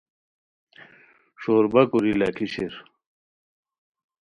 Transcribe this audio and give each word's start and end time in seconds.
ݰو 1.41 1.53
ربہ 1.63 1.81
کوری 1.89 2.13
لاکھی 2.19 2.47
شیر 2.53 2.73